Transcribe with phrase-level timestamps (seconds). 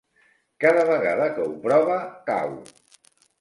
[0.63, 1.99] Cada vegada que ho prova
[2.31, 2.57] cau.